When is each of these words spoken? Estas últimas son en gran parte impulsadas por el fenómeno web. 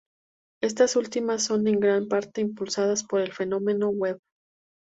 Estas 0.63 0.95
últimas 0.95 1.43
son 1.43 1.67
en 1.67 1.79
gran 1.79 2.07
parte 2.07 2.41
impulsadas 2.41 3.03
por 3.03 3.21
el 3.21 3.31
fenómeno 3.31 3.89
web. 3.89 4.19